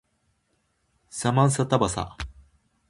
[1.11, 2.17] サマンサタバサ